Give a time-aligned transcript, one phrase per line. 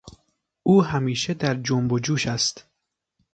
[0.63, 2.67] او همیشه در جنب و جوش است.